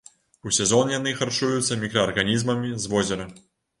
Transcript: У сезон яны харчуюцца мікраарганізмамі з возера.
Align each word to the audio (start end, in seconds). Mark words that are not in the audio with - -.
У 0.47 0.53
сезон 0.57 0.93
яны 0.93 1.13
харчуюцца 1.21 1.77
мікраарганізмамі 1.85 2.75
з 2.87 2.93
возера. 2.95 3.33